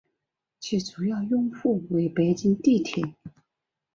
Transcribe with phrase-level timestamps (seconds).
[0.59, 3.13] 其主要用户为北京地铁。